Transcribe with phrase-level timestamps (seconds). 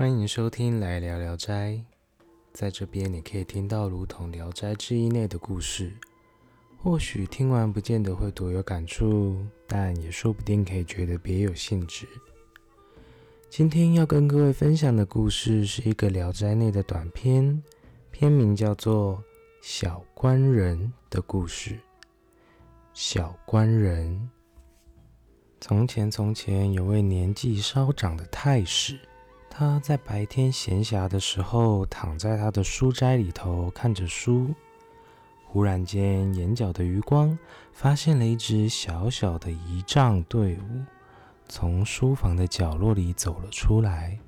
[0.00, 1.72] 欢迎收听《来聊聊斋》。
[2.54, 5.92] 在这边，你可以听到如同《聊斋志异》内的故事。
[6.78, 9.36] 或许听完不见得会多有感触，
[9.66, 12.08] 但也说不定可以觉得别有兴致。
[13.50, 17.62] 今天要跟各位分享的故事是一个《聊斋》内的短篇，
[18.10, 19.18] 片名叫做
[19.60, 21.74] 《小官人的故事》。
[22.94, 24.30] 小官人，
[25.60, 28.98] 从前从前有位年纪稍长的太史。
[29.60, 34.54] 他在白天闲暇的时候，躺在他的书斋里头看着书。
[35.44, 37.38] 忽然间，眼角的余光
[37.70, 40.82] 发现了一支小小的仪仗队伍，
[41.46, 44.18] 从书房的角落里走了出来。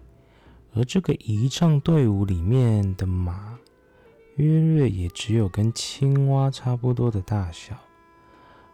[0.74, 3.58] 而这个仪仗队伍里面的马，
[4.36, 7.74] 约略也只有跟青蛙差不多的大小，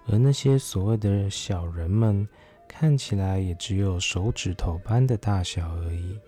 [0.08, 2.28] 而那些所谓的小人们，
[2.66, 6.18] 看起来也只有手指头般的大小而已。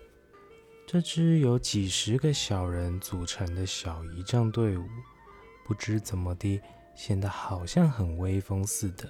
[0.91, 4.83] 这支由几十个小人组成的小仪仗队伍，
[5.65, 6.61] 不知怎么的，
[6.95, 9.09] 显得好像很威风似的。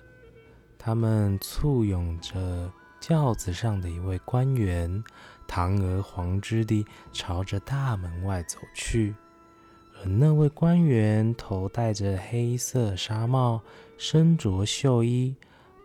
[0.78, 5.04] 他们簇拥着轿子上的一位官员，
[5.48, 9.16] 堂而皇之地朝着大门外走去。
[10.04, 13.60] 而那位官员头戴着黑色纱帽，
[13.98, 15.36] 身着绣衣，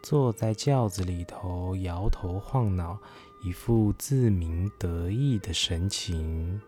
[0.03, 2.99] 坐在轿子里头，摇头晃脑。
[3.47, 6.61] 一副自鸣得意的神情，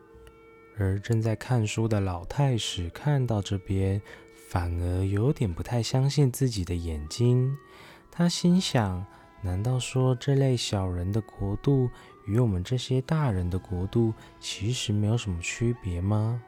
[0.76, 4.00] 而正在看书的老太史看到这边，
[4.48, 7.52] 反而有点不太相信自己的眼睛。
[8.12, 9.04] 他心想：
[9.42, 11.90] 难道说这类小人的国度
[12.28, 16.40] 与我们这些大人的国度其实没有什么区别吗？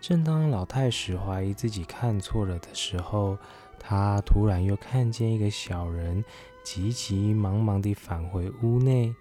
[0.00, 3.36] 正当老太史怀疑自己看错了的时候，
[3.78, 6.24] 他突然又看见一个小人
[6.62, 9.14] 急急忙忙地返回屋内，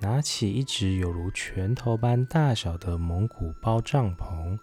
[0.00, 4.58] 拿起一只有如拳头般大小的蒙古包帐篷，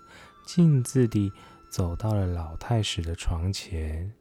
[0.45, 1.31] 径自地
[1.69, 4.13] 走到了老太史的床前。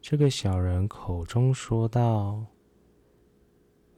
[0.00, 2.46] 这个小人口中说道：“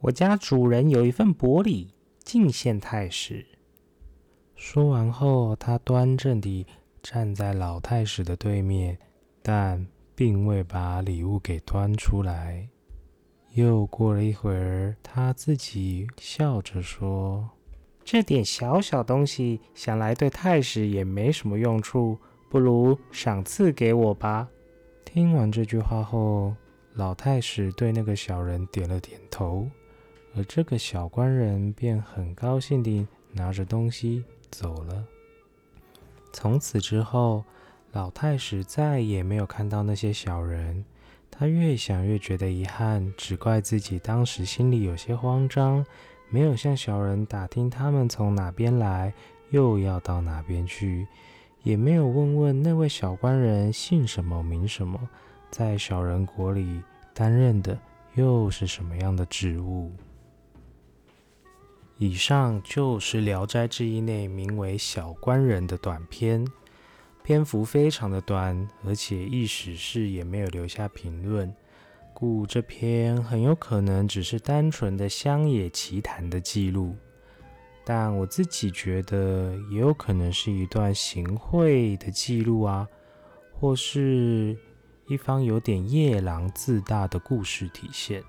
[0.01, 3.47] 我家主人有一份薄礼，敬献太史。”
[4.57, 6.67] 说完后，他端正地
[7.03, 8.99] 站在老太史的对面，
[9.43, 9.87] 但。
[10.17, 12.69] 并未把礼物给端出来。
[13.55, 17.49] 又过了一会儿，他自己笑着说
[18.05, 22.19] ：“这点小小东西，想来对太史也没什么用处，
[22.51, 24.49] 不如赏赐给我吧。”
[25.07, 26.57] 听完这句话后，
[26.95, 29.69] 老太史对那个小人点了点头，
[30.35, 35.05] 而这个小官人便很高兴地拿着东西走了。
[36.33, 37.45] 从此之后，
[37.93, 40.85] 老太史再也没有看到那些小人，
[41.37, 45.85] 他越想越觉得遗憾，只怪自己当时心里有些慌张，
[46.31, 49.13] 没有向小人打听他们从哪边来，
[49.51, 51.09] 又要到哪边去，
[51.65, 54.97] 也没有问问那位小官人姓什么名什么，
[55.51, 56.81] 在小人国里
[57.13, 57.77] 担任的
[58.15, 59.91] 又是什么样的职务。
[61.99, 66.47] 以上就是《聊斋志异》内名为“小官人”的短篇。
[67.25, 71.51] 篇幅非常的短，而且意史是也没有留下评论，
[72.13, 76.95] 故这篇很有可能只是单纯的乡野奇谈的记录。
[77.83, 82.87] 但我自己觉得，也有可能是一段行贿的记录啊，
[83.59, 84.55] 或是
[85.07, 88.23] 一方有点夜郎自大的故事体现。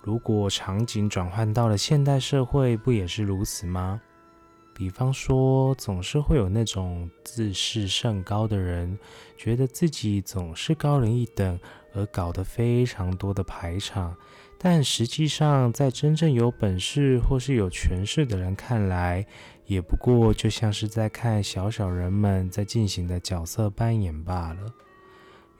[0.00, 4.00] 如果场景转换到了现代社会，不也是如此吗？
[4.76, 8.98] 比方说，总是会有那种自视甚高的人，
[9.34, 11.58] 觉得自己总是高人一等，
[11.94, 14.14] 而搞得非常多的排场。
[14.58, 19.26] 但实际上，在真正有本事或是有权势的人看来，
[19.64, 24.60] 也不过就像是在看小小人们在进行的角色扮演罢了。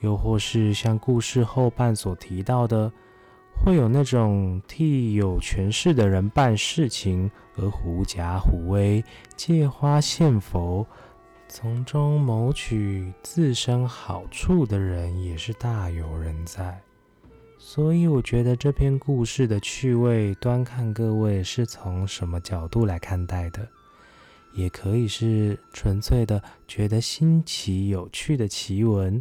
[0.01, 2.93] 又或是像故事后半所提到的。
[3.65, 9.05] 会有那种替有权势的人办事情而狐假虎威、
[9.37, 10.87] 借花献佛，
[11.49, 16.81] 从中谋取自身好处的人，也是大有人在。
[17.59, 23.67] 所以，我觉得这篇故事的趣味，端看各位是从什么角度来看待的，
[24.55, 29.21] 也可以是纯粹的觉得新奇有趣的奇闻。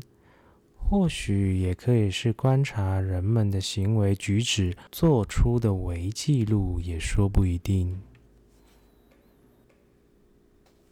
[0.87, 7.99] 或许也可以是观察人们的行为举止做出的微记录，也说不一定。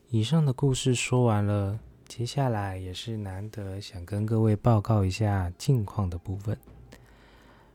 [0.09, 6.57] 以上的故事说完了，接下来也是难得想跟各位报告一下近况的部分。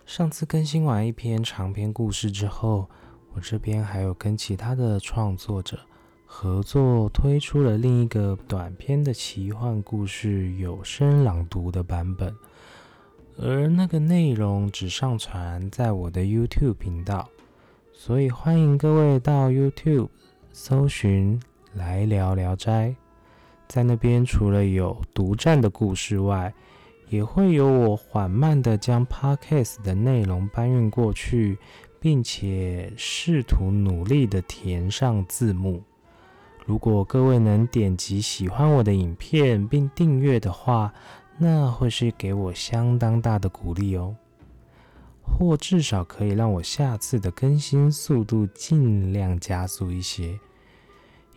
[0.05, 2.89] 上次更新完一篇长篇故事之后，
[3.33, 5.79] 我这边还有跟其他的创作者
[6.31, 12.37] 合作推出了另一个短篇的奇幻故事有声朗读的版本，
[13.39, 17.29] 而那个内容只上传在我的 YouTube 频道，
[17.95, 20.11] 所以欢迎各位到 YouTube
[20.53, 21.41] 搜寻
[21.73, 22.95] “来聊聊斋”。
[23.67, 26.53] 在那边除了有独占的故事外，
[27.09, 31.59] 也会有我缓慢的将 Podcast 的内容搬运过去，
[31.99, 35.83] 并且试图努力的填上字幕。
[36.69, 40.93] 如果各位能点击喜欢我的影片并订阅的话，
[41.39, 44.15] 那会是给我相当大的鼓励哦，
[45.23, 50.39] 或至少可以让我下次的更新速度尽量加速一些。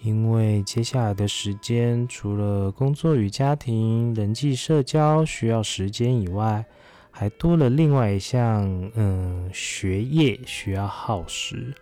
[0.01, 6.65] 因为接下来的时间，除了工作与家庭、人际社交需要时间以外，
[7.09, 11.73] 还多了另外一项，嗯，学业需要耗时。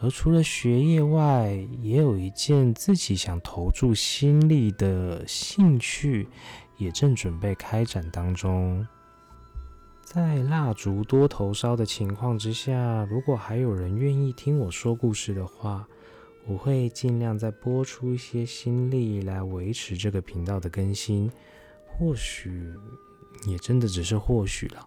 [0.00, 1.50] 而除了学业外，
[1.80, 6.28] 也有一件自己想投注心力的兴趣，
[6.76, 8.86] 也正准备开展当中。
[10.02, 15.88] 在蜡烛多头烧的情况之下，如果还有人愿意听我说故事的话，
[16.46, 21.30] 我会尽量再播出一些心力来维持这个频道的更新。
[21.86, 22.74] 或许
[23.46, 24.86] 也真的只是或许了，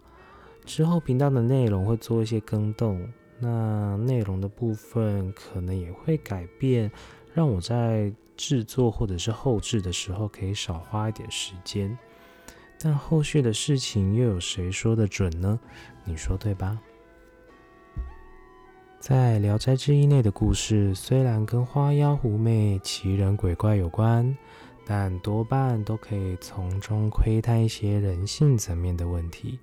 [0.64, 3.10] 之后频道的内容会做一些更动。
[3.40, 6.90] 那内容的部分可能也会改变，
[7.32, 11.96] 让我在制作或者是后置的时候可以少花一点时间。
[12.80, 15.58] 但后续的事情又有谁说的准呢？
[16.04, 16.78] 你说对吧？
[19.00, 24.36] 在《聊斋志异》内的故事虽然跟花妖狐媚、奇人鬼怪有关，
[24.84, 29.58] 但多半都可以从中窥探一些人性层面的问题。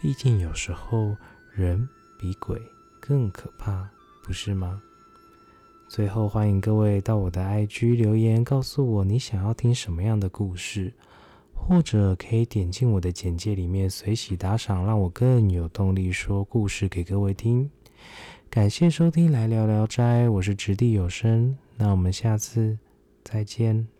[0.00, 1.16] 毕竟有时候
[1.52, 2.60] 人比鬼。
[3.04, 3.88] 更可怕，
[4.22, 4.80] 不是吗？
[5.88, 10.92] 最后，欢迎各位到我的 IG 留言，告诉我你想要听什么样的故事，
[11.52, 17.68] 或者可以点进我的简介里面随喜打赏，让我更有动力说故事给各位听。
[18.48, 22.78] 感谢收听《来聊聊斋》，我是掷地有声，那我们下次
[23.24, 23.91] 再见。